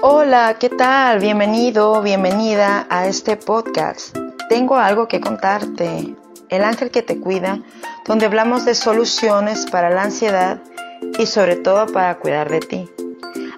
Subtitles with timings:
[0.00, 1.18] Hola, ¿qué tal?
[1.18, 4.16] Bienvenido, bienvenida a este podcast.
[4.48, 6.14] Tengo algo que contarte.
[6.48, 7.60] El ángel que te cuida,
[8.06, 10.62] donde hablamos de soluciones para la ansiedad
[11.18, 12.88] y sobre todo para cuidar de ti.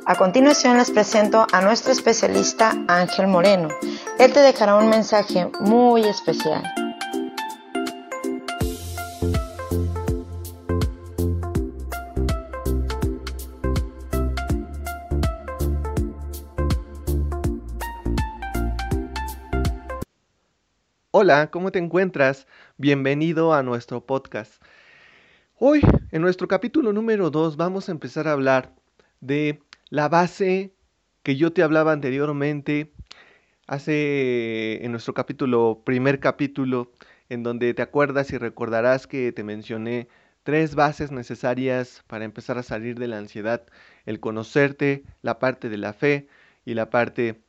[0.07, 3.69] A continuación les presento a nuestro especialista Ángel Moreno.
[4.19, 6.65] Él te dejará un mensaje muy especial.
[21.23, 22.47] Hola, ¿cómo te encuentras?
[22.79, 24.55] Bienvenido a nuestro podcast.
[25.59, 28.75] Hoy, en nuestro capítulo número 2, vamos a empezar a hablar
[29.21, 29.61] de
[29.91, 30.73] la base
[31.23, 32.95] que yo te hablaba anteriormente,
[33.67, 36.91] hace en nuestro capítulo, primer capítulo,
[37.29, 40.09] en donde te acuerdas y recordarás que te mencioné
[40.43, 43.67] tres bases necesarias para empezar a salir de la ansiedad,
[44.07, 46.29] el conocerte, la parte de la fe
[46.65, 47.43] y la parte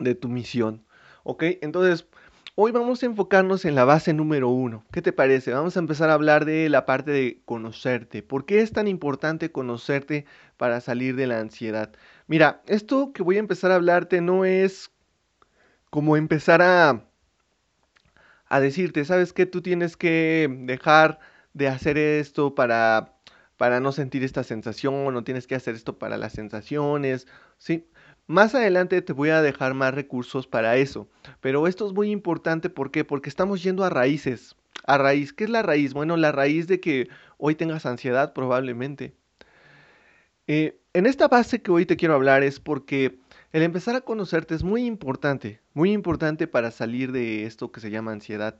[0.00, 0.84] de tu misión.
[1.22, 1.44] ¿Ok?
[1.60, 2.08] Entonces,
[2.60, 4.84] Hoy vamos a enfocarnos en la base número uno.
[4.90, 5.52] ¿Qué te parece?
[5.52, 8.20] Vamos a empezar a hablar de la parte de conocerte.
[8.24, 11.92] ¿Por qué es tan importante conocerte para salir de la ansiedad?
[12.26, 14.90] Mira, esto que voy a empezar a hablarte no es
[15.90, 17.04] como empezar a,
[18.48, 19.46] a decirte, ¿sabes qué?
[19.46, 21.20] Tú tienes que dejar
[21.54, 23.14] de hacer esto para,
[23.56, 27.86] para no sentir esta sensación, o tienes que hacer esto para las sensaciones, ¿sí?
[28.28, 31.08] Más adelante te voy a dejar más recursos para eso,
[31.40, 33.02] pero esto es muy importante ¿por qué?
[33.02, 34.54] Porque estamos yendo a raíces.
[34.86, 35.94] A raíz, ¿qué es la raíz?
[35.94, 39.14] Bueno, la raíz de que hoy tengas ansiedad probablemente.
[40.46, 43.18] Eh, en esta base que hoy te quiero hablar es porque
[43.52, 47.90] el empezar a conocerte es muy importante, muy importante para salir de esto que se
[47.90, 48.58] llama ansiedad.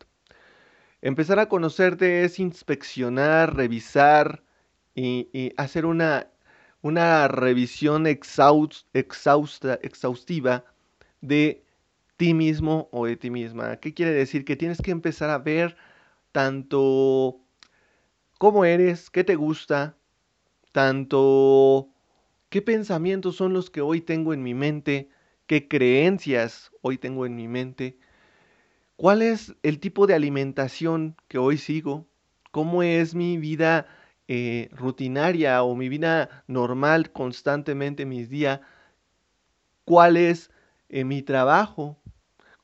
[1.02, 4.42] Empezar a conocerte es inspeccionar, revisar
[4.94, 6.28] y hacer una
[6.82, 10.64] una revisión exhausta, exhaustiva
[11.20, 11.64] de
[12.16, 13.76] ti mismo o de ti misma.
[13.76, 14.44] ¿Qué quiere decir?
[14.44, 15.76] Que tienes que empezar a ver
[16.32, 17.40] tanto
[18.38, 19.96] cómo eres, qué te gusta,
[20.72, 21.88] tanto
[22.48, 25.08] qué pensamientos son los que hoy tengo en mi mente,
[25.46, 27.98] qué creencias hoy tengo en mi mente,
[28.96, 32.06] cuál es el tipo de alimentación que hoy sigo,
[32.50, 33.86] cómo es mi vida
[34.28, 38.60] eh, rutinaria o mi vida normal constantemente, mis días,
[39.84, 40.50] cuál es
[40.88, 41.98] eh, mi trabajo,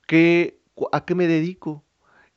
[0.07, 0.61] ¿Qué,
[0.93, 1.85] a qué me dedico,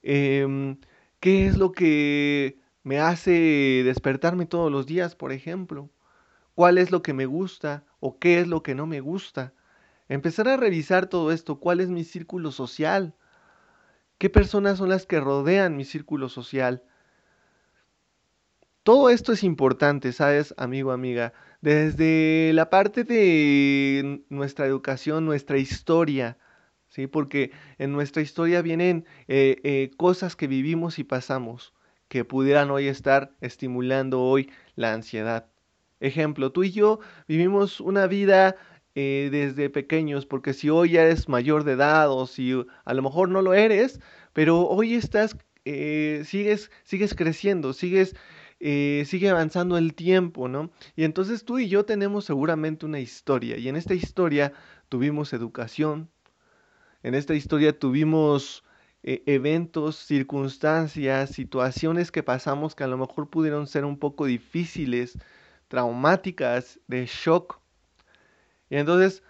[0.04, 0.80] em,
[1.20, 5.90] qué es lo que me hace despertarme todos los días, por ejemplo,
[6.56, 9.54] cuál es lo que me gusta o qué es lo que no me gusta.
[10.10, 13.16] Empezar a revisar todo esto, cuál es mi círculo social,
[14.18, 16.84] qué personas son las que rodean mi círculo social,
[18.88, 21.34] todo esto es importante, ¿sabes, amigo, amiga?
[21.60, 26.38] Desde la parte de nuestra educación, nuestra historia,
[26.88, 27.06] ¿sí?
[27.06, 31.74] Porque en nuestra historia vienen eh, eh, cosas que vivimos y pasamos
[32.08, 35.48] que pudieran hoy estar estimulando hoy la ansiedad.
[36.00, 38.56] Ejemplo, tú y yo vivimos una vida
[38.96, 42.54] eh, desde pequeños, porque si hoy ya eres mayor de edad o si
[42.86, 44.00] a lo mejor no lo eres,
[44.32, 48.16] pero hoy estás, sigues, sigues creciendo, sigues
[48.60, 50.72] eh, sigue avanzando el tiempo, ¿no?
[50.96, 54.54] Y entonces tú y yo tenemos seguramente una historia, y en esta historia
[54.90, 56.10] tuvimos educación,
[57.04, 58.64] en esta historia tuvimos
[59.04, 65.18] eh, eventos, circunstancias, situaciones que pasamos que a lo mejor pudieron ser un poco difíciles,
[65.68, 67.60] traumáticas, de shock.
[68.70, 69.24] Y entonces,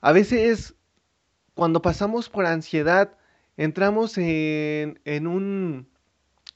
[0.00, 0.74] a veces,
[1.54, 3.16] cuando pasamos por ansiedad,
[3.56, 5.88] entramos en, en un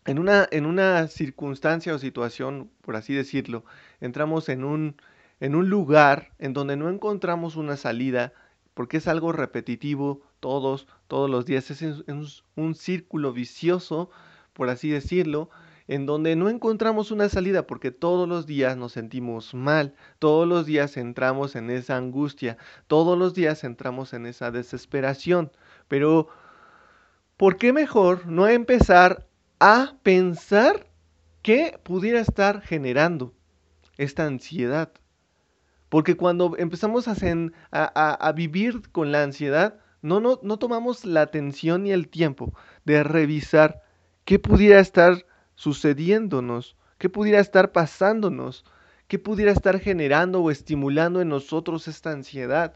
[0.05, 3.65] en una, en una circunstancia o situación, por así decirlo,
[4.01, 4.97] entramos en un,
[5.41, 8.33] en un lugar en donde no encontramos una salida,
[8.75, 12.03] porque es algo repetitivo todos, todos los días, es
[12.57, 14.11] un, círculo vicioso,
[14.55, 15.51] por así decirlo,
[15.89, 20.67] en donde no encontramos una salida porque todos los días nos sentimos mal, todos los
[20.67, 25.53] días entramos en esa angustia, todos los días entramos en esa desesperación.
[25.89, 26.29] Pero,
[27.37, 29.27] ¿por qué mejor no empezar
[29.65, 30.89] a pensar
[31.41, 33.33] qué pudiera estar generando
[33.97, 34.91] esta ansiedad.
[35.89, 41.93] Porque cuando empezamos a, vivir con la ansiedad, no, no, no tomamos la atención ni
[41.93, 42.53] el tiempo
[42.85, 43.85] de revisar
[44.25, 48.65] qué pudiera estar sucediéndonos, qué pudiera estar pasándonos,
[49.07, 52.75] qué pudiera estar generando o estimulando en nosotros esta ansiedad.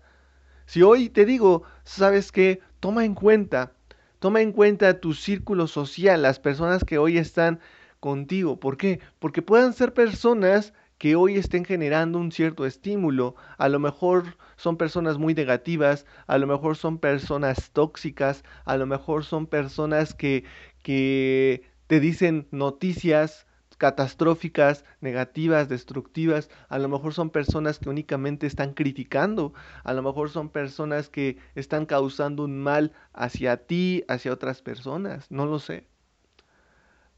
[0.67, 3.73] Si hoy te digo, sabes qué, toma en cuenta
[4.19, 7.61] Toma en cuenta tu círculo social, las personas que hoy están
[8.01, 8.59] contigo.
[8.59, 9.01] ¿Por qué?
[9.19, 13.35] Porque puedan ser personas que hoy estén generando un cierto estímulo.
[13.59, 18.87] A lo mejor son personas muy negativas, a lo mejor son personas tóxicas, a lo
[18.87, 20.45] mejor son personas que,
[20.83, 23.46] que te dicen noticias
[23.79, 29.53] catastróficas, negativas, destructivas, a lo mejor son personas que únicamente están criticando,
[29.85, 35.31] a lo mejor son personas que están causando un mal hacia ti, hacia otras personas,
[35.31, 35.87] no lo sé.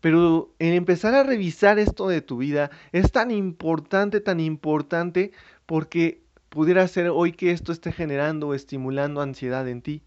[0.01, 5.33] Pero en empezar a revisar esto de tu vida es tan importante, tan importante,
[5.67, 10.03] porque pudiera ser hoy que esto esté generando o estimulando ansiedad en ti.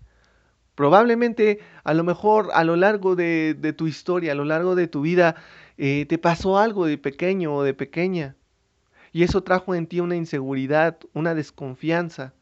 [0.75, 4.87] Probablemente, a lo mejor, a lo largo de, de tu historia, a lo largo de
[4.87, 5.35] tu vida,
[5.77, 8.35] eh, te pasó algo de pequeño o de pequeña.
[9.11, 12.33] Y eso trajo en ti una inseguridad, una desconfianza.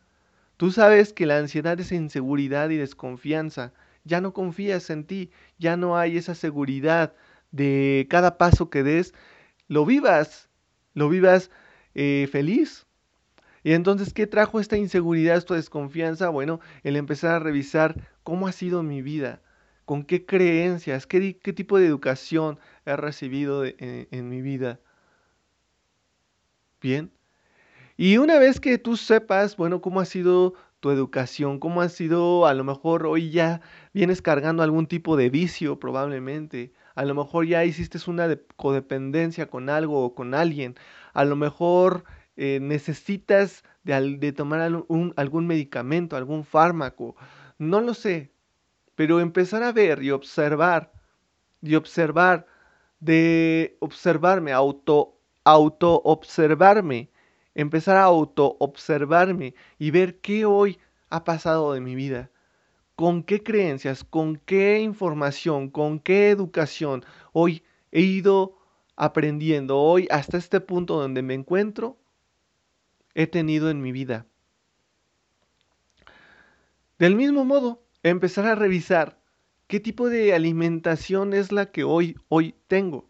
[0.58, 3.74] Tú sabes que la ansiedad es inseguridad y desconfianza.
[4.04, 7.14] Ya no confías en ti, ya no hay esa seguridad,
[7.52, 9.14] de cada paso que des,
[9.68, 10.50] lo vivas,
[10.94, 11.50] lo vivas
[11.96, 12.86] eh, feliz.
[13.64, 16.30] Y entonces, ¿qué trajo esta inseguridad, esta desconfianza?
[16.30, 17.96] Bueno, el empezar a revisar
[18.30, 19.42] cómo ha sido mi vida,
[19.86, 24.80] con qué creencias, qué, tipo de educación he recibido en, en mi vida.
[26.80, 27.12] Bien.
[27.98, 32.46] Y una vez que tú sepas, bueno, cómo ha sido tu educación, cómo ha sido,
[32.46, 33.62] a lo mejor hoy ya
[33.92, 39.70] vienes cargando algún tipo de vicio probablemente, a lo mejor ya hiciste una codependencia con
[39.70, 40.76] algo o con alguien,
[41.14, 42.04] a lo mejor
[42.38, 47.16] eh, necesitas de, tomar algún medicamento, algún fármaco,
[47.60, 48.32] no lo sé,
[48.96, 50.92] pero empezar a ver y observar,
[51.62, 52.48] y observar,
[53.00, 57.12] de observarme, auto, auto observarme,
[57.54, 60.80] empezar a auto observarme y ver qué hoy
[61.10, 62.32] ha pasado de mi vida
[63.00, 67.64] con qué creencias, con qué información, con qué educación hoy
[67.94, 68.58] he ido
[68.98, 71.98] aprendiendo, hoy hasta este punto donde me encuentro,
[73.16, 74.26] he tenido en mi vida.
[77.00, 79.20] Del mismo modo, empezar a revisar
[79.68, 83.10] qué tipo de alimentación es la que hoy, hoy tengo.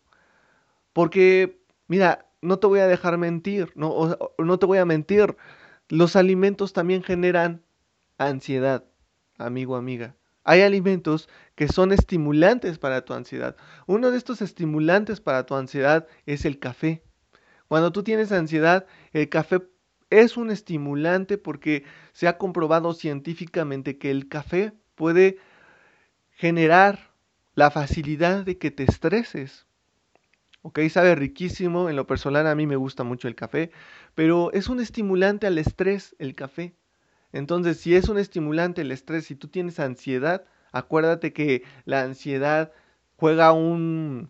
[0.94, 5.36] Porque, mira, no te voy a dejar mentir, no, no te voy a mentir,
[5.90, 7.64] los alimentos también generan
[8.18, 8.86] ansiedad
[9.40, 10.16] amigo, amiga.
[10.44, 13.56] Hay alimentos que son estimulantes para tu ansiedad.
[13.88, 17.04] Uno de estos estimulantes para tu ansiedad es el café.
[17.68, 19.62] Cuando tú tienes ansiedad, el café
[20.10, 21.84] es un estimulante porque
[22.14, 25.38] se ha comprobado científicamente que el café puede
[26.32, 27.12] generar
[27.56, 29.68] la facilidad de que te estreses.
[30.62, 33.72] Ok, sabe riquísimo, en lo personal a mí me gusta mucho el café,
[34.16, 36.76] pero es un estimulante al estrés el café.
[37.32, 42.72] Entonces, si es un estimulante el estrés, si tú tienes ansiedad, acuérdate que la ansiedad
[43.16, 44.30] juega un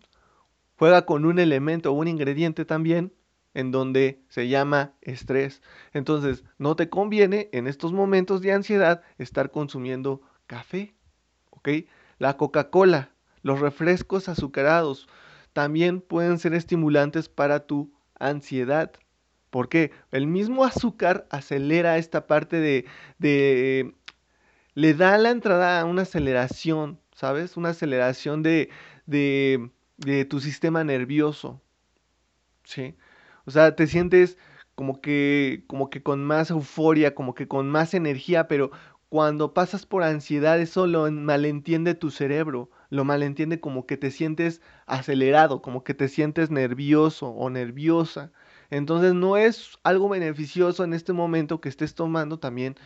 [0.76, 3.12] juega con un elemento o un ingrediente también
[3.54, 5.62] en donde se llama estrés.
[5.92, 10.94] Entonces, no te conviene en estos momentos de ansiedad estar consumiendo café,
[11.50, 11.68] ¿ok?
[12.18, 13.10] La Coca-Cola,
[13.42, 15.08] los refrescos azucarados
[15.52, 18.92] también pueden ser estimulantes para tu ansiedad.
[19.50, 22.86] Porque el mismo azúcar acelera esta parte de,
[23.18, 23.94] de
[24.74, 27.56] le da la entrada a una aceleración, ¿sabes?
[27.56, 28.70] Una aceleración de,
[29.06, 31.60] de, de tu sistema nervioso,
[32.64, 32.96] ¿sí?
[33.50, 34.38] O sea, te sientes
[34.76, 38.70] como que, como que con más euforia, como que con más energía, pero
[39.08, 44.62] cuando pasas por ansiedad eso lo malentiende tu cerebro, lo malentiende como que te sientes
[44.86, 48.30] acelerado, como que te sientes nervioso o nerviosa.
[48.70, 52.76] Entonces no es algo beneficioso en este momento que estés tomando también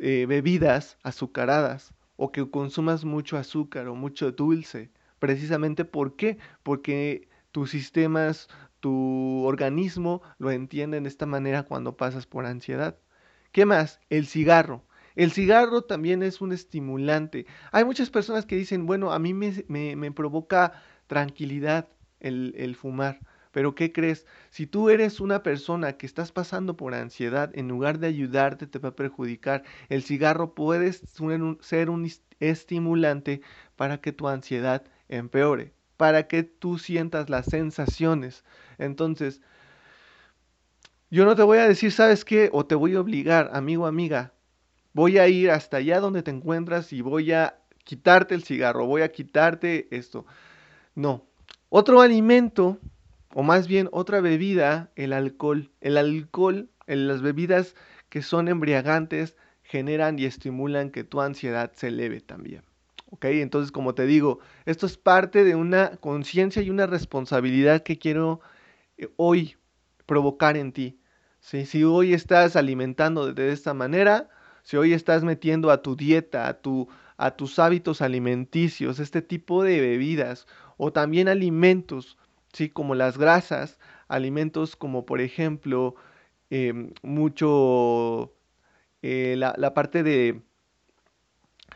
[0.00, 4.90] eh, bebidas azucaradas o que consumas mucho azúcar o mucho dulce.
[5.20, 6.38] Precisamente ¿por qué?
[6.64, 8.48] Porque tus sistemas,
[8.84, 12.98] tu organismo lo entiende de esta manera cuando pasas por ansiedad.
[13.50, 13.98] ¿Qué más?
[14.10, 14.84] El cigarro.
[15.16, 17.46] El cigarro también es un estimulante.
[17.72, 21.88] Hay muchas personas que dicen, bueno, a mí me, provoca tranquilidad
[22.20, 23.20] el fumar.
[23.52, 24.26] Pero ¿qué crees?
[24.50, 28.78] Si tú eres una persona que estás pasando por ansiedad, en lugar de ayudarte te
[28.78, 29.64] va a perjudicar.
[29.88, 33.40] El cigarro puede ser un estimulante
[33.76, 35.72] para que tu ansiedad empeore,
[36.04, 38.44] para que tú sientas las sensaciones.
[38.76, 39.40] Entonces,
[41.10, 42.50] yo no te voy a decir, ¿sabes qué?
[42.52, 44.34] O te voy a obligar, amigo, amiga.
[44.92, 49.00] Voy a ir hasta allá donde te encuentras y voy a quitarte el cigarro, voy
[49.00, 50.26] a quitarte esto.
[50.94, 51.24] No.
[51.70, 52.78] Otro alimento
[53.32, 55.70] o más bien otra bebida, el alcohol.
[55.80, 57.76] El alcohol, las bebidas
[58.10, 62.62] que son embriagantes, generan y estimulan que tu ansiedad se eleve también.
[63.14, 63.26] ¿Ok?
[63.26, 68.40] Entonces, como te digo, esto es parte de una conciencia y una responsabilidad que quiero
[68.98, 69.56] eh, hoy
[70.04, 71.00] provocar en ti.
[71.38, 71.64] ¿sí?
[71.64, 74.28] Si hoy estás alimentando de esta manera,
[74.64, 79.62] si hoy estás metiendo a tu dieta, a, tu, a tus hábitos alimenticios, este tipo
[79.62, 82.18] de bebidas o también alimentos,
[82.52, 82.68] ¿sí?
[82.68, 83.78] como las grasas,
[84.08, 85.94] alimentos como por ejemplo
[86.50, 88.34] em, mucho
[89.02, 90.42] eh, la, la, parte de,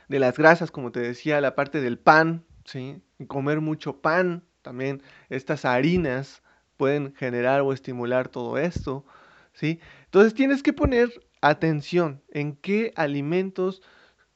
[0.09, 3.03] de las grasas, como te decía, la parte del pan, ¿sí?
[3.27, 6.43] comer mucho pan, también estas harinas
[6.77, 9.05] pueden generar o estimular todo esto,
[9.53, 9.81] ¿sí?
[10.05, 11.11] Entonces tienes que poner
[11.41, 13.83] atención en qué alimentos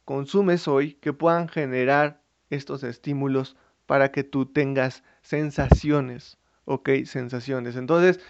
[0.04, 6.90] consumes hoy que puedan generar estos estímulos para que tú tengas sensaciones, ¿ok?
[7.04, 7.76] Sensaciones.
[7.76, 8.20] Entonces,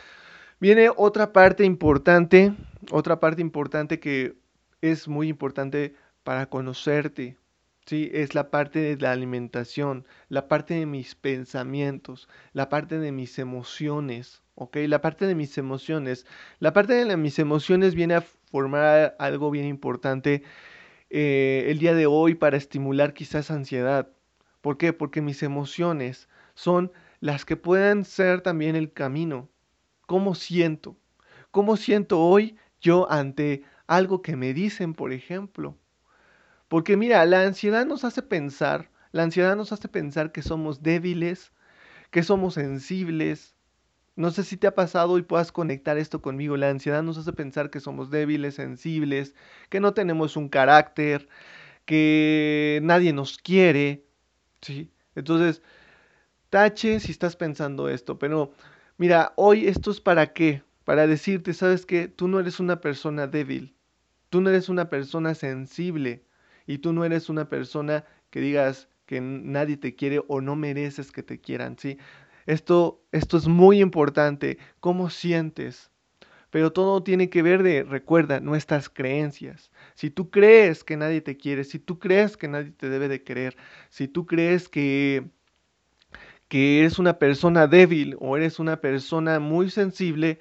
[0.61, 2.55] viene otra parte importante,
[2.91, 4.37] otra parte importante que
[4.81, 7.37] es muy importante para conocerte,
[7.87, 8.11] ¿sí?
[8.13, 13.39] Es la parte de la alimentación, la parte de mis pensamientos, la parte de mis
[13.39, 14.77] emociones, ¿ok?
[14.89, 16.27] La parte de mis emociones.
[16.61, 20.43] La parte de mis emociones viene a formar algo bien importante
[21.11, 24.09] eh, el día de hoy para estimular quizás ansiedad.
[24.61, 24.93] ¿Por qué?
[24.93, 29.49] Porque mis emociones son las que puedan ser también el camino.
[30.07, 30.97] ¿Cómo siento?
[31.51, 35.77] ¿Cómo siento hoy yo ante algo que me dicen, por ejemplo?
[36.73, 41.53] Porque mira, la ansiedad nos hace pensar, la ansiedad nos hace pensar que somos débiles,
[42.11, 43.55] que somos sensibles.
[44.17, 46.57] No sé si te ha pasado y puedas conectar esto conmigo.
[46.57, 49.35] La ansiedad nos hace pensar que somos débiles, sensibles,
[49.69, 51.29] que no tenemos un carácter,
[51.85, 54.07] que nadie nos quiere.
[54.63, 54.91] ¿sí?
[55.15, 55.61] Entonces,
[56.49, 58.19] tache si estás pensando esto.
[58.19, 58.55] Pero
[58.97, 60.63] mira, hoy esto es para qué?
[60.85, 63.77] Para decirte, sabes que tú no eres una persona débil.
[64.31, 66.25] Tú no eres una persona sensible
[66.67, 71.13] y tú no eres una persona que digas que nadie te quiere o no mereces
[71.13, 71.99] que te quieran, ¿sí?
[72.47, 75.91] Esto, esto es muy importante, cómo sientes.
[76.51, 79.71] Pero todo tiene que ver de, recuerda, nuestras creencias.
[79.95, 83.23] Si tú crees que nadie te quiere, si tú crees que nadie te debe de
[83.23, 83.57] querer,
[83.89, 85.31] si tú crees que,
[86.49, 90.41] que eres una persona débil o eres una persona muy sensible,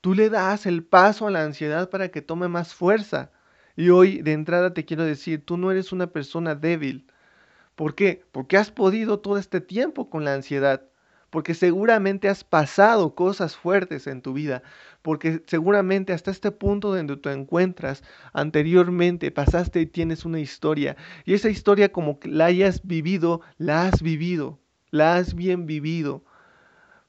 [0.00, 3.30] tú le das el paso a la ansiedad para que tome más fuerza.
[3.76, 7.06] Y hoy de entrada te quiero decir, tú no eres una persona débil.
[7.74, 8.24] ¿Por qué?
[8.32, 10.82] Porque has podido todo este tiempo con la ansiedad.
[11.30, 14.62] Porque seguramente has pasado cosas fuertes en tu vida.
[15.02, 18.02] Porque seguramente hasta este punto donde te encuentras
[18.34, 20.96] anteriormente pasaste y tienes una historia.
[21.24, 24.60] Y esa historia como que la hayas vivido, la has vivido.
[24.90, 26.24] La has bien vivido.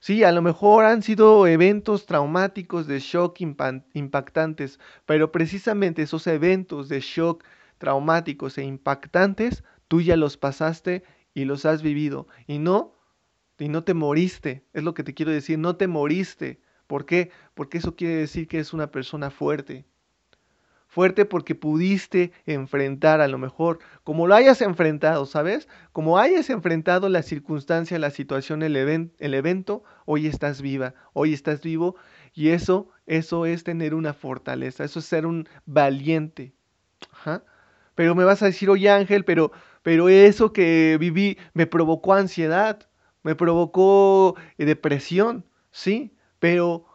[0.06, 6.90] Sí, a lo mejor han sido eventos traumáticos de shock impactantes, pero precisamente esos eventos
[6.90, 7.46] de shock
[7.78, 12.28] traumáticos e impactantes, tú ya los pasaste y los has vivido.
[12.48, 13.00] Y no,
[13.58, 16.60] y no te moriste, es lo que te quiero decir, no te moriste.
[16.86, 17.32] ¿Por qué?
[17.54, 19.86] Porque eso quiere decir que es una persona fuerte.
[20.94, 25.68] Fuerte porque pudiste enfrentar a lo mejor, como lo hayas enfrentado, ¿sabes?
[25.92, 31.64] Como hayas enfrentado la circunstancia, la situación, el, el evento, hoy estás viva, hoy estás
[31.64, 31.96] vivo
[32.36, 36.54] y eso, eso es tener una fortaleza, eso es ser un valiente.
[37.96, 42.88] Pero me vas a decir, oye Ángel, pero, pero eso que viví me provocó ansiedad,
[43.24, 46.86] me provocó eh, depresión, sí, pero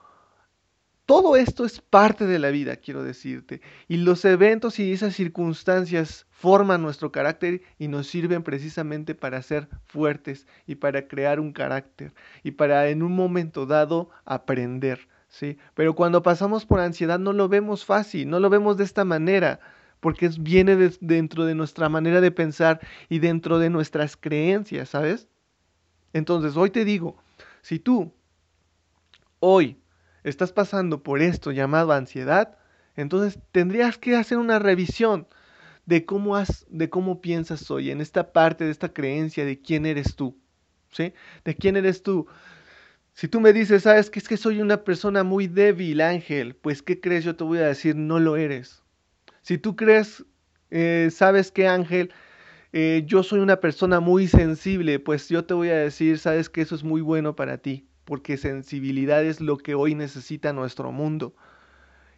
[1.09, 3.63] todo esto es parte de la vida, quiero decirte.
[3.89, 9.71] Y los eventos y esas circunstancias forman nuestro carácter y nos sirven precisamente para ser
[9.87, 12.13] fuertes y para crear un carácter
[12.43, 15.57] y para en un momento dado aprender, ¿sí?
[15.73, 19.61] Pero cuando pasamos por ansiedad no lo vemos fácil, no lo vemos de esta manera,
[20.01, 25.27] porque viene dentro de nuestra manera de pensar y dentro de nuestras creencias, ¿sabes?
[26.13, 27.17] Entonces, hoy te digo,
[27.63, 28.13] si tú
[29.41, 29.79] hoy
[30.29, 32.57] estás pasando por esto llamado ansiedad,
[32.97, 35.27] entonces tendrías que hacer una revisión
[35.87, 39.87] de cómo, has, de cómo piensas hoy, en esta parte de esta creencia de quién
[39.87, 40.37] eres tú,
[40.91, 41.15] ¿sí?
[41.45, 42.27] De quién eres tú.
[43.15, 46.83] Si tú me dices, sabes que es que soy una persona muy débil, Ángel, pues
[46.83, 47.25] ¿qué crees?
[47.25, 48.83] Yo te voy a decir, no lo eres.
[49.43, 50.25] Si tú crees,
[50.71, 52.13] eh, sabes que Ángel,
[52.73, 56.61] eh, yo soy una persona muy sensible, pues yo te voy a decir, sabes que
[56.61, 61.35] eso es muy bueno para ti porque sensibilidad es lo que hoy necesita nuestro mundo.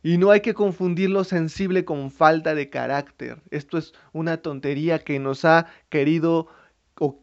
[0.05, 3.43] Y no hay que confundir lo sensible con falta de carácter.
[3.51, 6.47] Esto es una tontería que nos ha querido
[6.95, 7.19] o,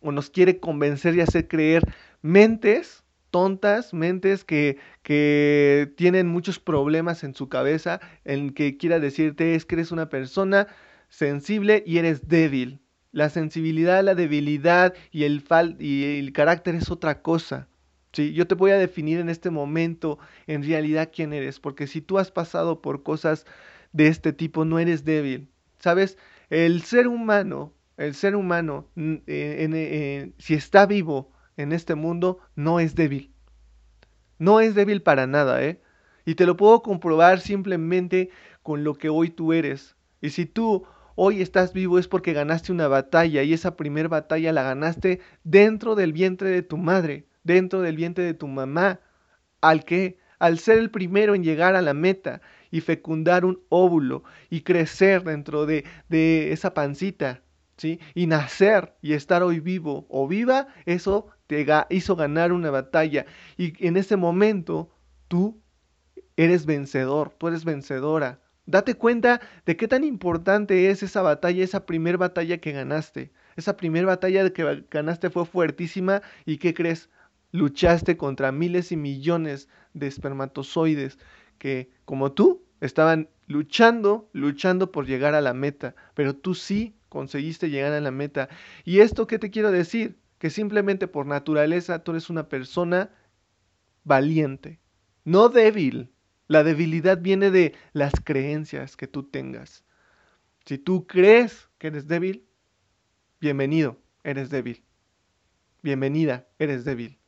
[0.00, 1.82] nos quiere convencer y hacer creer
[2.22, 9.54] mentes tontas, mentes que, que tienen muchos problemas en su cabeza, en que quiera decirte
[9.54, 10.68] es que eres una persona
[11.10, 12.80] sensible y eres débil.
[13.12, 17.68] La sensibilidad, la debilidad y el, fal y el carácter es otra cosa.
[18.16, 18.32] ¿Sí?
[18.32, 22.18] Yo te voy a definir en este momento en realidad quién eres, porque si tú
[22.18, 23.44] has pasado por cosas
[23.92, 25.48] de este tipo, no eres débil.
[25.78, 26.16] ¿Sabes?
[26.48, 32.94] El ser humano, el ser humano, eh, si está vivo en este mundo, no es
[32.94, 33.32] débil.
[34.38, 35.80] No es débil para nada, ¿eh?
[36.24, 38.30] Y te lo puedo comprobar simplemente
[38.62, 39.96] con lo que hoy tú eres.
[40.20, 44.52] Y si tú hoy estás vivo es porque ganaste una batalla y esa primera batalla
[44.52, 49.00] la ganaste dentro del vientre de tu madre, dentro del vientre de tu mamá,
[49.60, 54.24] al que, al ser el primero en llegar a la meta y fecundar un óvulo
[54.50, 55.84] y crecer dentro de,
[56.52, 57.42] esa pancita,
[57.76, 58.00] ¿sí?
[58.14, 63.24] Y nacer y estar hoy vivo o viva, eso te hizo ganar una batalla.
[63.56, 64.90] Y en ese momento
[65.28, 65.62] tú
[66.36, 68.40] eres vencedor, tú eres vencedora.
[68.66, 73.30] Date cuenta de qué tan importante es esa batalla, esa primera batalla que ganaste.
[73.54, 77.08] Esa primera batalla que ganaste fue fuertísima y ¿qué crees?
[77.52, 81.18] Luchaste contra miles y millones de espermatozoides
[81.58, 87.70] que, como tú, estaban luchando, luchando por llegar a la meta, pero tú sí conseguiste
[87.70, 88.48] llegar a la meta.
[88.84, 90.18] ¿Y esto qué te quiero decir?
[90.38, 93.10] Que simplemente por naturaleza tú eres una persona
[94.04, 94.78] valiente,
[95.24, 96.10] no débil.
[96.48, 99.84] La debilidad viene de las creencias que tú tengas.
[100.64, 102.44] Si tú crees que eres débil,
[103.40, 104.84] bienvenido, eres débil.
[105.82, 107.18] Bienvenida, eres débil.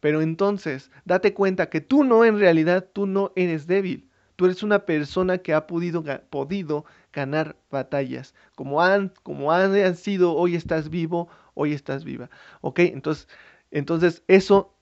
[0.00, 4.08] Pero entonces, date cuenta que tú no, en realidad, tú no eres débil.
[4.36, 8.34] Tú eres una persona que ha podido, podido ganar batallas.
[8.54, 12.28] Como han, como han sido, hoy estás vivo, hoy estás viva.
[12.60, 12.80] ¿Ok?
[12.80, 13.28] Entonces,
[13.70, 14.74] entonces eso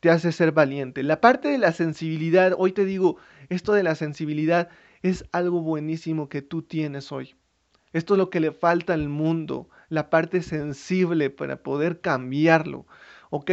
[0.00, 1.02] te hace ser valiente.
[1.02, 3.16] La parte de la sensibilidad, hoy te digo,
[3.48, 4.68] esto de la sensibilidad
[5.02, 7.34] es algo buenísimo que tú tienes hoy.
[7.92, 12.86] Esto es lo que le falta al mundo, la parte sensible para poder cambiarlo.
[13.30, 13.50] Ok,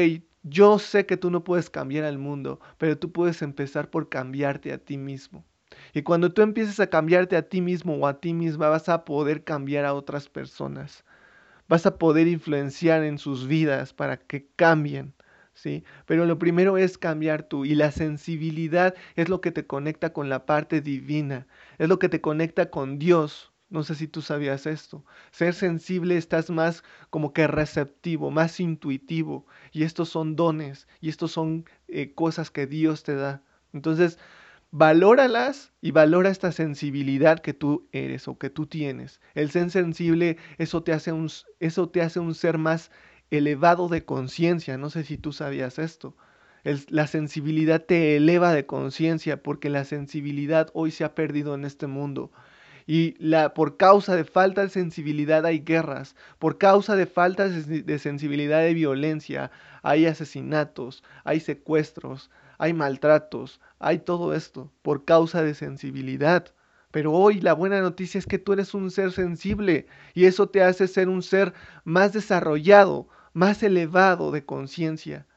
[0.50, 4.74] yo sé que tú no puedes cambiar al mundo, pero tú puedes empezar por cambiarte
[4.74, 5.46] a ti mismo.
[5.94, 9.06] Y cuando tú empieces a cambiarte a ti mismo o a ti misma, vas a
[9.06, 11.04] poder cambiar a otras personas.
[11.68, 15.14] Vas a poder influenciar en sus vidas para que cambien.
[15.54, 15.84] ¿sí?
[16.06, 20.30] Pero lo primero es cambiar tú y la sensibilidad es lo que te conecta con
[20.30, 23.52] la parte divina, es lo que te conecta con Dios.
[23.70, 25.06] No sé si tú sabías esto.
[25.32, 29.46] Ser sensible estás más como que receptivo, más intuitivo.
[29.72, 33.44] Y estos son dones y estos son eh, cosas que Dios te da.
[33.74, 34.18] Entonces,
[34.72, 39.22] valóralas y valora esta sensibilidad que tú eres o que tú tienes.
[39.36, 41.30] El ser sensible, eso te hace un,
[41.60, 42.92] eso te hace un ser más
[43.32, 44.78] elevado de conciencia.
[44.78, 46.16] No sé si tú sabías esto.
[46.90, 51.88] la sensibilidad te eleva de conciencia porque la sensibilidad hoy se ha perdido en este
[51.88, 52.32] mundo.
[52.90, 58.00] Y la, por causa de falta de sensibilidad hay guerras, por causa de falta de
[58.00, 59.52] sensibilidad hay violencia,
[59.84, 66.48] hay asesinatos, hay secuestros, hay maltratos, hay todo esto por causa de sensibilidad.
[66.90, 70.64] Pero hoy la buena noticia es que tú eres un ser sensible y eso te
[70.64, 75.28] hace ser un ser más desarrollado, más elevado de conciencia.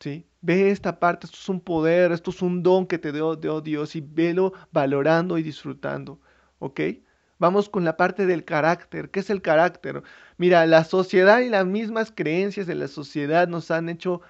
[0.00, 0.26] ¿Sí?
[0.42, 3.62] Ve esta parte, esto es un poder, esto es un don que te dio, dio
[3.62, 6.20] Dios y velo valorando y disfrutando.
[6.64, 6.80] ¿Ok?
[7.38, 9.10] Vamos con la parte del carácter.
[9.10, 10.02] ¿Qué es el carácter?
[10.38, 14.22] Mira, la sociedad y las mismas creencias de la sociedad nos han hecho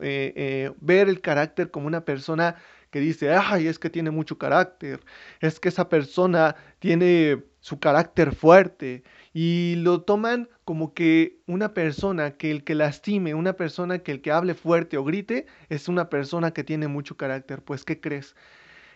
[0.00, 2.56] eh, eh, ver el carácter como una persona
[2.90, 5.00] que dice, ay, es que tiene mucho carácter,
[5.40, 9.02] es que esa persona tiene su carácter fuerte
[9.34, 14.22] y lo toman como que una persona que el que lastime, una persona que el
[14.22, 17.62] que hable fuerte o grite es una persona que tiene mucho carácter.
[17.62, 18.34] Pues, ¿qué crees?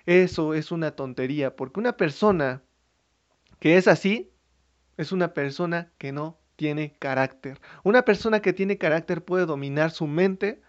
[0.07, 2.63] Eso es una tontería, porque una persona
[3.59, 4.31] que es así
[4.97, 7.61] es una persona que no tiene carácter.
[7.85, 10.63] Una persona que tiene carácter puede dominar su mente,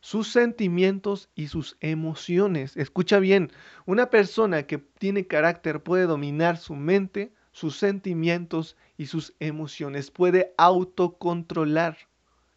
[0.00, 2.76] sus sentimientos y sus emociones.
[2.76, 3.52] Escucha bien,
[3.84, 10.54] una persona que tiene carácter puede dominar su mente, sus sentimientos y sus emociones, puede
[10.58, 11.98] autocontrolar.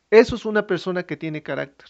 [0.10, 1.88] Eso es una persona que tiene carácter.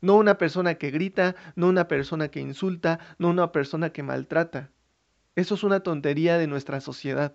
[0.00, 4.70] No una persona que grita, no una persona que insulta, no una persona que maltrata.
[5.34, 7.34] Eso es una tontería de nuestra sociedad.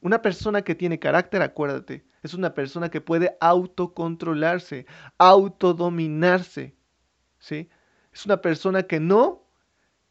[0.00, 4.86] Una persona que tiene carácter, acuérdate, es una persona que puede autocontrolarse,
[5.18, 6.76] autodominarse.
[7.38, 7.68] ¿sí?
[8.12, 9.46] Es una persona que no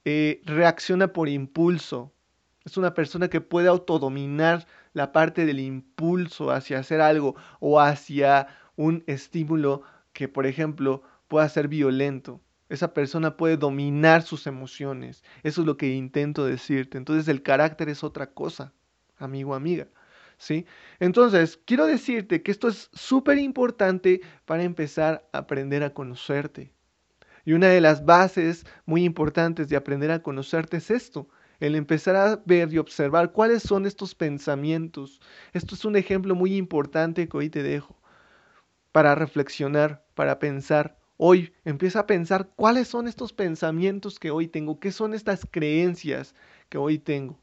[0.06, 2.14] eh, reacciona por impulso.
[2.66, 8.48] Es una persona que puede autodominar la parte del impulso hacia hacer algo o hacia
[8.76, 9.84] un estímulo
[10.14, 12.42] que, por ejemplo, pueda ser violento.
[12.70, 15.24] Esa persona puede dominar sus emociones.
[15.44, 16.98] Eso es lo que intento decirte.
[16.98, 18.74] Entonces el carácter es otra cosa,
[19.18, 19.88] amigo, amiga.
[20.40, 20.66] ¿sí?
[21.00, 26.74] Entonces, quiero decirte que esto es súper importante para empezar a aprender a conocerte.
[27.46, 31.30] Y una de las bases muy importantes de aprender a conocerte es esto,
[31.60, 35.20] el empezar a ver y observar cuáles son estos pensamientos.
[35.54, 38.00] Esto es un ejemplo muy importante que hoy te dejo
[38.92, 40.99] para reflexionar, para pensar.
[41.22, 46.34] Hoy empieza a pensar cuáles son estos pensamientos que hoy tengo, qué son estas creencias
[46.70, 47.38] que hoy tengo.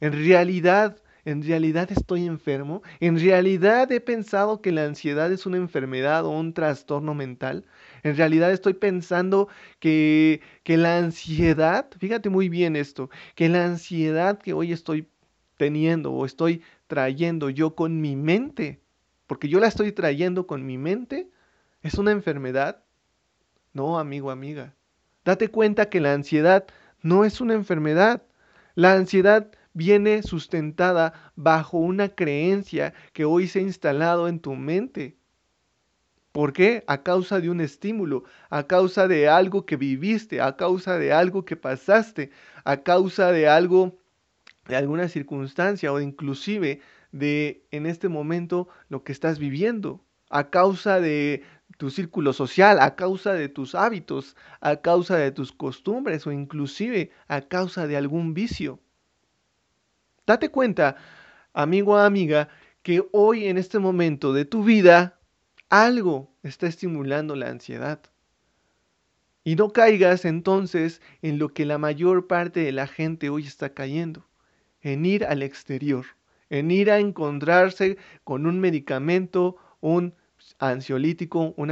[0.00, 5.56] En realidad, en realidad estoy enfermo, en realidad he pensado que la ansiedad es una
[5.56, 7.64] enfermedad o un trastorno mental,
[8.04, 9.48] en realidad estoy pensando
[9.80, 15.08] que, que la ansiedad, fíjate muy bien esto, que la ansiedad que hoy estoy
[15.56, 18.80] teniendo o estoy trayendo yo con mi mente,
[19.26, 21.28] porque yo la estoy trayendo con mi mente,
[21.82, 22.84] es una enfermedad.
[23.72, 24.74] No, amigo, amiga.
[25.24, 26.66] Date cuenta que la ansiedad
[27.02, 28.22] no es una enfermedad.
[28.74, 35.16] La ansiedad viene sustentada bajo una creencia que hoy se ha instalado en tu mente.
[36.32, 36.84] ¿Por qué?
[36.86, 41.44] A causa de un estímulo, a causa de algo que viviste, a causa de algo
[41.44, 42.30] que pasaste,
[42.64, 43.98] a causa de algo,
[44.66, 46.80] de alguna circunstancia o inclusive
[47.12, 51.42] de en este momento lo que estás viviendo, a causa de
[51.76, 57.10] tu círculo social, a causa de tus hábitos, a causa de tus costumbres o inclusive
[57.28, 58.80] a causa de algún vicio.
[60.26, 60.96] Date cuenta,
[61.52, 62.48] amigo o amiga,
[62.82, 65.18] que hoy en este momento de tu vida
[65.68, 68.00] algo está estimulando la ansiedad.
[69.44, 73.72] Y no caigas entonces en lo que la mayor parte de la gente hoy está
[73.72, 74.26] cayendo,
[74.80, 76.04] en ir al exterior,
[76.50, 80.14] en ir a encontrarse con un medicamento, un
[80.58, 81.70] ansiolítico, un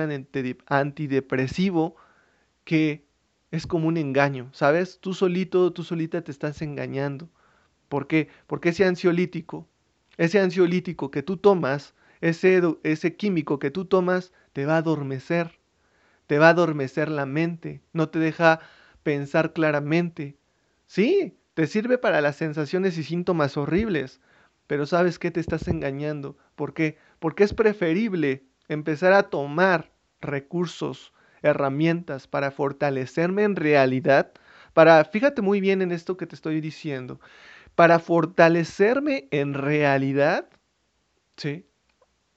[0.67, 1.97] antidepresivo
[2.65, 3.07] que
[3.51, 4.99] es como un engaño, ¿sabes?
[5.01, 7.29] Tú solito, tú solita te estás engañando.
[7.89, 8.29] ¿Por qué?
[8.47, 9.69] Porque ese ansiolítico,
[10.17, 15.59] ese ansiolítico que tú tomas, ese, ese químico que tú tomas te va a adormecer,
[16.27, 18.61] te va a adormecer la mente, no te deja
[19.03, 20.37] pensar claramente.
[20.87, 24.21] Sí, te sirve para las sensaciones y síntomas horribles,
[24.67, 26.37] pero sabes que te estás engañando.
[26.57, 26.99] ¿Por qué?
[27.21, 34.33] Porque es preferible empezar a tomar recursos, herramientas para fortalecerme en realidad,
[34.73, 37.21] para, fíjate muy bien en esto que te estoy diciendo,
[37.75, 40.49] para fortalecerme en realidad,
[41.37, 41.67] ¿sí?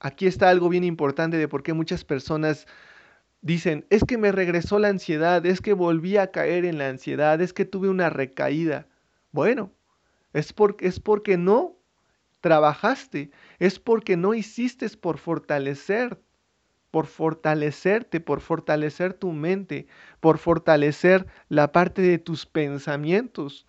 [0.00, 2.66] aquí está algo bien importante de por qué muchas personas
[3.42, 7.40] dicen, es que me regresó la ansiedad, es que volví a caer en la ansiedad,
[7.40, 8.86] es que tuve una recaída.
[9.32, 9.72] Bueno,
[10.32, 11.79] es porque, es porque no
[12.40, 16.20] trabajaste, es porque no hiciste por fortalecer,
[16.90, 19.86] por fortalecerte, por fortalecer tu mente,
[20.20, 23.66] por fortalecer la parte de tus pensamientos.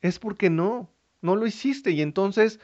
[0.00, 0.90] Es porque no,
[1.22, 2.60] no lo hiciste y entonces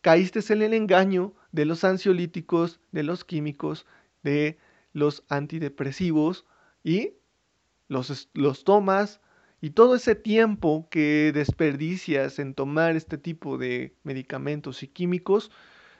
[0.00, 3.86] caíste en el engaño de los ansiolíticos, de los químicos,
[4.22, 4.58] de
[4.92, 6.46] los antidepresivos
[6.82, 7.14] y
[7.88, 9.20] los, los tomas
[9.60, 15.50] y todo ese tiempo que desperdicias en tomar este tipo de medicamentos y químicos,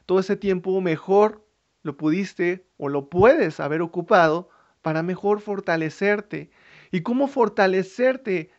[0.07, 1.47] todo ese tiempo mejor
[1.83, 4.49] lo pudiste o lo puedes haber ocupado
[4.83, 6.51] para mejor fortalecerte.
[6.91, 8.51] ¿Y cómo fortalecerte?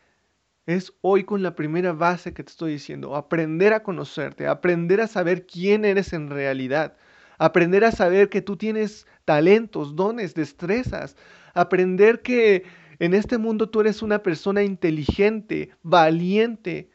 [0.66, 5.08] es hoy con la primera base que te estoy diciendo, aprender a conocerte, aprender a
[5.08, 6.96] saber quién eres en realidad,
[7.38, 11.18] aprender a saber que tú tienes talentos, dones, destrezas,
[11.54, 12.64] aprender que
[13.02, 16.92] en este mundo tú eres una persona inteligente, valiente,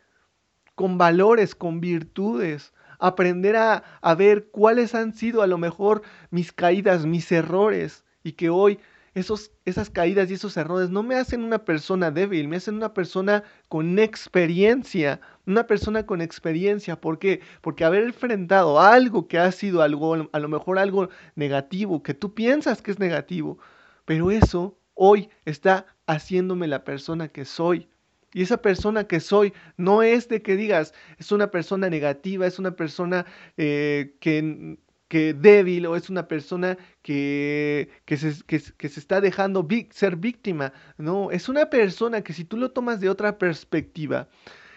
[0.76, 6.52] con valores, con virtudes, aprender a, a ver cuáles han sido a lo mejor mis
[6.52, 8.78] caídas, mis errores, y que hoy
[9.14, 12.94] esos, esas caídas y esos errores no me hacen una persona débil, me hacen una
[12.94, 17.00] persona con experiencia, una persona con experiencia.
[17.00, 17.40] ¿Por qué?
[17.62, 22.32] Porque haber enfrentado algo que ha sido algo, a lo mejor algo negativo, que tú
[22.32, 23.58] piensas que es negativo,
[24.04, 27.88] pero eso hoy está haciéndome la persona que soy.
[28.32, 32.58] Y esa persona que soy no es de que digas, es una persona negativa, es
[32.58, 33.24] una persona
[33.56, 34.76] eh, que
[35.08, 40.72] que débil o es una persona que, que, se, que, se, está dejando ser víctima.
[40.98, 44.28] No, es una persona que si tú lo tomas de otra perspectiva,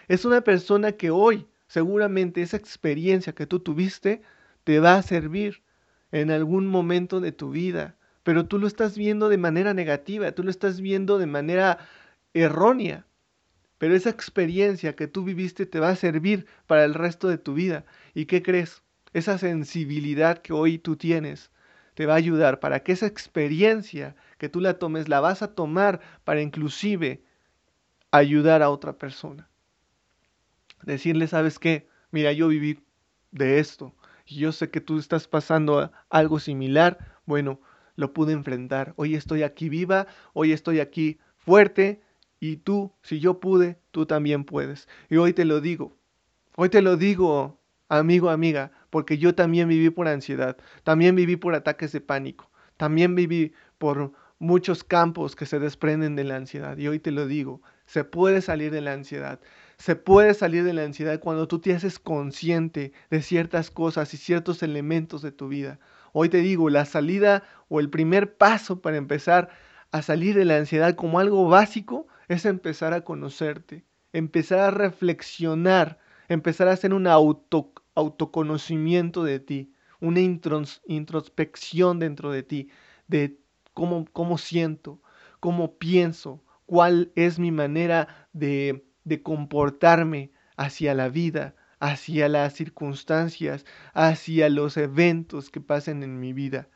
[0.08, 4.22] es una persona que hoy seguramente esa experiencia que tú tuviste
[4.64, 5.62] te va a servir
[6.12, 10.42] en algún momento de tu vida, pero tú lo estás viendo de manera negativa, tú
[10.42, 11.78] lo estás viendo de manera
[12.34, 13.06] errónea.
[13.78, 17.54] Pero esa experiencia que tú viviste te va a servir para el resto de tu
[17.54, 17.84] vida.
[18.14, 18.82] ¿Y qué crees?
[19.12, 21.50] esa sensibilidad que hoy tú tienes,
[21.94, 25.54] te va a ayudar para que esa experiencia que tú la tomes, la vas a
[25.54, 27.22] tomar para inclusive
[28.10, 29.48] ayudar a otra persona.
[30.82, 31.88] Decirle, ¿sabes qué?
[32.10, 32.82] Mira, yo viví
[33.32, 33.94] de esto.
[34.24, 36.98] Y yo sé que tú estás pasando algo similar.
[37.26, 37.60] Bueno,
[38.00, 38.94] lo pude enfrentar.
[38.96, 42.00] Hoy estoy aquí viva, hoy estoy aquí fuerte.
[42.40, 44.88] Y tú, si yo pude, tú también puedes.
[45.10, 45.96] Y hoy te lo digo.
[46.56, 51.54] Hoy te lo digo, amigo, amiga, porque yo también viví por ansiedad, también viví por
[51.54, 56.76] ataques de pánico, también viví por muchos campos que se desprenden de la ansiedad.
[56.78, 59.40] Y hoy te lo digo, se puede salir de la ansiedad.
[59.76, 64.16] Se puede salir de la ansiedad cuando tú te haces consciente de ciertas cosas y
[64.16, 65.78] ciertos elementos de tu vida.
[66.12, 69.48] Hoy te digo, la salida o el primer paso para empezar
[69.92, 75.98] a salir de la ansiedad como algo básico es empezar a conocerte, empezar a reflexionar,
[76.28, 82.70] empezar a hacer un auto, autoconocimiento de ti, una introspección dentro de ti,
[83.06, 83.38] de
[83.72, 85.00] cómo, cómo siento,
[85.38, 93.64] cómo pienso, cuál es mi manera de, de comportarme hacia la vida, hacia las circunstancias,
[93.94, 96.68] hacia los eventos que pasen en mi vida.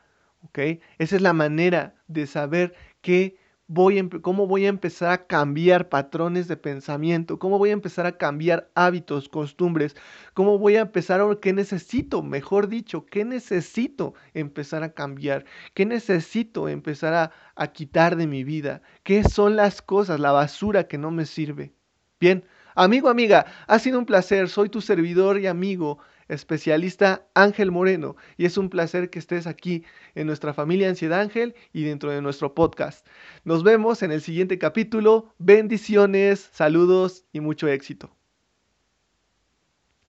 [0.98, 6.48] Esa es la manera de saber qué voy cómo voy a empezar a cambiar patrones
[6.48, 9.96] de pensamiento, cómo voy a empezar a cambiar hábitos, costumbres,
[10.34, 15.86] cómo voy a empezar a qué necesito, mejor dicho, qué necesito empezar a cambiar, qué
[15.86, 21.10] necesito empezar a quitar de mi vida, qué son las cosas, la basura que no
[21.10, 21.72] me sirve.
[22.20, 28.16] Bien, amigo, amiga, ha sido un placer, soy tu servidor y amigo especialista Ángel Moreno
[28.36, 29.84] y es un placer que estés aquí
[30.14, 33.06] en nuestra familia Ansiedad Ángel y dentro de nuestro podcast.
[33.44, 35.34] Nos vemos en el siguiente capítulo.
[35.38, 38.23] Bendiciones, saludos y mucho éxito.